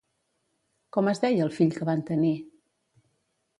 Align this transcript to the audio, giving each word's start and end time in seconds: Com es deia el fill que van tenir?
Com 0.97 1.09
es 1.11 1.21
deia 1.27 1.45
el 1.47 1.53
fill 1.59 1.77
que 1.77 1.89
van 1.91 2.03
tenir? 2.11 2.35